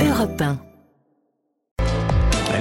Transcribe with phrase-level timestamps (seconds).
[0.00, 0.67] Europe 1.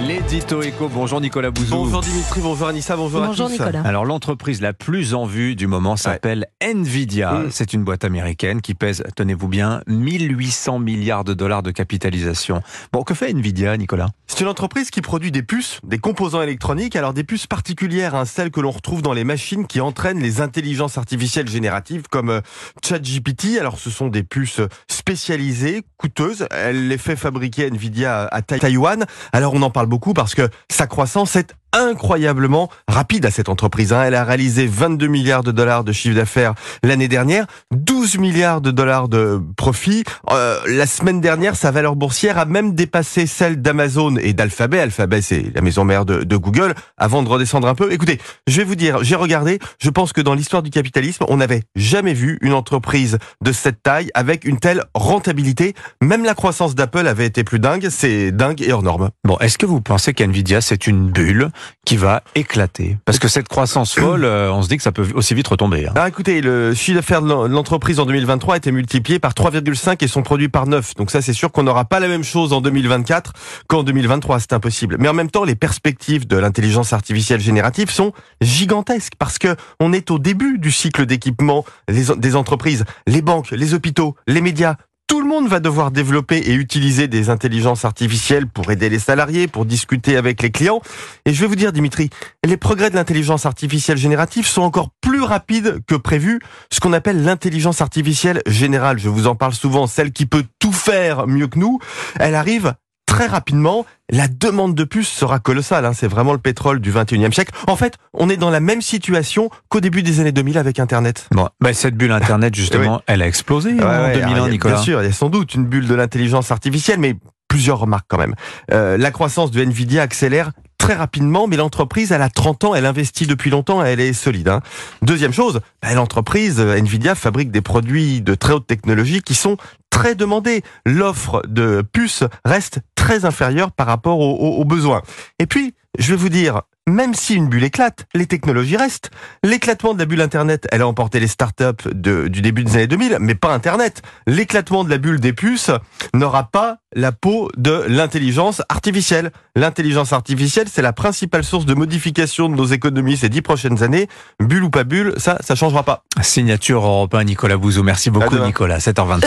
[0.06, 0.90] L'édito éco.
[0.94, 1.76] Bonjour Nicolas Bouzou.
[1.76, 3.54] Bonjour Dimitri, bonjour Anissa, bonjour, Bonjour à tous.
[3.54, 3.82] Nicolas.
[3.84, 7.34] Alors l'entreprise la plus en vue du moment s'appelle Nvidia.
[7.34, 7.48] Mm.
[7.50, 12.62] C'est une boîte américaine qui pèse, tenez-vous bien, 1800 milliards de dollars de capitalisation.
[12.94, 14.10] Bon, que fait Nvidia, Nicolas?
[14.28, 18.26] C'est une entreprise qui produit des puces, des composants électroniques, alors des puces particulières, hein,
[18.26, 22.42] celles que l'on retrouve dans les machines qui entraînent les intelligences artificielles génératives comme euh,
[22.84, 23.58] ChatGPT.
[23.60, 26.48] Alors ce sont des puces spécialisées, coûteuses.
[26.52, 29.06] Elle les fait fabriquer Nvidia à Taïwan.
[29.34, 33.94] Alors on en parle beaucoup parce que sa croissance est incroyablement rapide à cette entreprise.
[33.94, 34.04] hein.
[34.04, 36.54] Elle a réalisé 22 milliards de dollars de chiffre d'affaires
[36.84, 40.04] l'année dernière, 12 milliards de dollars de profit.
[40.32, 44.80] Euh, la semaine dernière, sa valeur boursière a même dépassé celle d'Amazon et d'Alphabet.
[44.80, 46.74] Alphabet, c'est la maison mère de, de Google.
[46.98, 50.22] Avant de redescendre un peu, écoutez, je vais vous dire, j'ai regardé, je pense que
[50.22, 54.60] dans l'histoire du capitalisme, on n'avait jamais vu une entreprise de cette taille avec une
[54.60, 55.74] telle rentabilité.
[56.02, 57.88] Même la croissance d'Apple avait été plus dingue.
[57.90, 59.10] C'est dingue et hors norme.
[59.24, 61.50] Bon, est-ce que vous pensez qu'Nvidia c'est une bulle?
[61.86, 65.08] Qui va éclater Parce que cette croissance folle, euh, on se dit que ça peut
[65.16, 65.88] aussi vite retomber.
[65.88, 65.92] hein.
[65.96, 70.04] Alors écoutez, le chiffre d'affaires de l'en- l'entreprise en 2023 a été multiplié par 3,5
[70.04, 70.96] et son produit par 9.
[70.96, 73.34] Donc ça, c'est sûr qu'on n'aura pas la même chose en 2024
[73.68, 74.40] qu'en 2023.
[74.40, 74.98] C'est impossible.
[75.00, 79.94] Mais en même temps, les perspectives de l'intelligence artificielle générative sont gigantesques parce que on
[79.94, 84.76] est au début du cycle d'équipement des entreprises, les banques, les hôpitaux, les médias.
[85.08, 89.48] Tout le monde va devoir développer et utiliser des intelligences artificielles pour aider les salariés,
[89.48, 90.82] pour discuter avec les clients.
[91.26, 92.10] Et je vais vous dire, Dimitri,
[92.44, 96.42] les progrès de l'intelligence artificielle générative sont encore plus rapides que prévu.
[96.70, 100.74] Ce qu'on appelle l'intelligence artificielle générale, je vous en parle souvent, celle qui peut tout
[100.74, 101.80] faire mieux que nous,
[102.20, 102.74] elle arrive
[103.08, 103.88] très rapidement.
[104.12, 105.84] La demande de puces sera colossale.
[105.86, 105.94] hein.
[105.94, 107.52] C'est vraiment le pétrole du 21e siècle.
[107.68, 111.28] En fait, on est dans la même situation qu'au début des années 2000 avec Internet.
[111.32, 114.44] Bon, bah, cette bulle Internet, justement, elle a explosé Ouais, en ouais, alors, 2001, il
[114.44, 114.74] y a- Nicolas.
[114.76, 117.16] Bien sûr, il y a sans doute une bulle de l'intelligence artificielle, mais
[117.48, 118.36] plusieurs remarques quand même.
[118.72, 122.86] Euh, la croissance de Nvidia accélère très rapidement, mais l'entreprise, elle a 30 ans, elle
[122.86, 124.48] investit depuis longtemps, elle est solide.
[124.48, 124.62] hein.
[125.02, 129.58] Deuxième chose, bah, l'entreprise, euh, Nvidia, fabrique des produits de très haute technologie qui sont
[129.98, 130.62] très demandés.
[130.86, 135.02] L'offre de puces reste très inférieure par rapport aux, aux- aux besoins.
[135.40, 139.10] Et puis, je vais vous dire, même si une bulle éclate, les technologies restent.
[139.44, 142.88] L'éclatement de la bulle Internet, elle a emporté les startups de, du début des années
[142.88, 144.02] 2000, mais pas Internet.
[144.28, 145.72] L'éclatement de la bulle des puces
[146.14, 149.32] n'aura pas la peau de l'intelligence artificielle.
[149.56, 154.08] L'intelligence artificielle, c'est la principale source de modification de nos économies ces dix prochaines années.
[154.40, 156.04] Bulle ou pas bulle, ça, ça changera pas.
[156.22, 157.84] Signature européen Nicolas Bouzou.
[157.84, 158.36] Merci beaucoup.
[158.46, 158.78] Nicolas.
[158.78, 159.16] 7h23.